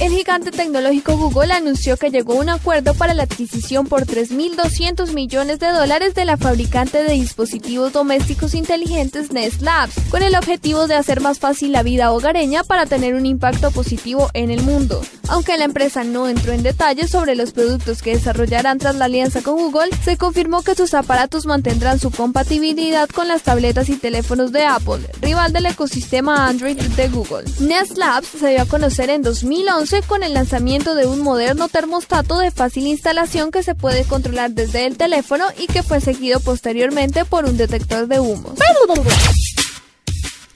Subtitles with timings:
[0.00, 5.12] El gigante tecnológico Google anunció que llegó a un acuerdo para la adquisición por 3.200
[5.12, 10.86] millones de dólares de la fabricante de dispositivos domésticos inteligentes Nest Labs, con el objetivo
[10.86, 15.02] de hacer más fácil la vida hogareña para tener un impacto positivo en el mundo.
[15.28, 19.42] Aunque la empresa no entró en detalles sobre los productos que desarrollarán tras la alianza
[19.42, 24.50] con Google, se confirmó que sus aparatos mantendrán su compatibilidad con las tabletas y teléfonos
[24.50, 27.44] de Apple, rival del ecosistema Android de Google.
[27.60, 32.38] Nest Labs se dio a conocer en 2011 con el lanzamiento de un moderno termostato
[32.38, 37.24] de fácil instalación que se puede controlar desde el teléfono y que fue seguido posteriormente
[37.24, 38.54] por un detector de humo.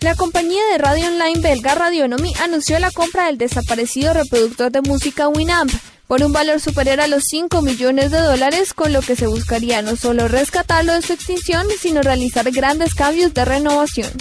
[0.01, 5.27] La compañía de radio online belga Radionomy anunció la compra del desaparecido reproductor de música
[5.27, 5.73] Winamp
[6.07, 9.82] por un valor superior a los 5 millones de dólares, con lo que se buscaría
[9.82, 14.12] no solo rescatarlo de su extinción, sino realizar grandes cambios de renovación.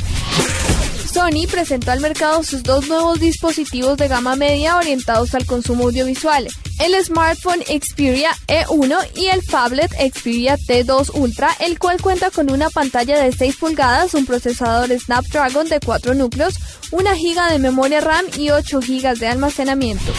[1.14, 6.47] Sony presentó al mercado sus dos nuevos dispositivos de gama media orientados al consumo audiovisual,
[6.80, 12.72] el smartphone Xperia E1 y el phablet Xperia T2 Ultra, el cual cuenta con una
[12.72, 16.55] pantalla de 6 pulgadas, un procesador Snapdragon de 4 núcleos,
[16.89, 20.11] 1 GB de memoria RAM y 8 GB de almacenamiento.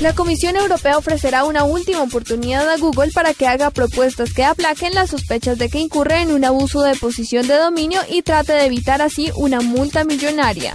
[0.00, 4.92] La Comisión Europea ofrecerá una última oportunidad a Google para que haga propuestas que aplaquen
[4.94, 8.66] las sospechas de que incurre en un abuso de posición de dominio y trate de
[8.66, 10.74] evitar así una multa millonaria.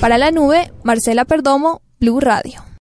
[0.00, 2.71] Para la nube, Marcela Perdomo, Blue Radio.